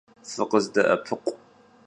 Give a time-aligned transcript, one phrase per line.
[0.31, 1.31] Fıkhızde'epıkhu!